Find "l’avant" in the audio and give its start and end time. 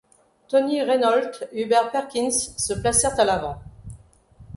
3.23-3.61